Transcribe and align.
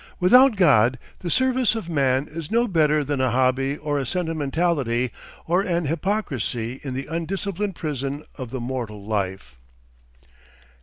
Without 0.19 0.55
God, 0.55 0.97
the 1.19 1.29
"Service 1.29 1.75
of 1.75 1.87
Man" 1.87 2.27
is 2.27 2.49
no 2.49 2.67
better 2.67 3.03
than 3.03 3.21
a 3.21 3.29
hobby 3.29 3.77
or 3.77 3.99
a 3.99 4.05
sentimentality 4.07 5.11
or 5.45 5.61
an 5.61 5.85
hypocrisy 5.85 6.79
in 6.83 6.95
the 6.95 7.05
undisciplined 7.05 7.75
prison 7.75 8.23
of 8.35 8.49
the 8.49 8.59
mortal 8.59 9.05
life. 9.05 9.59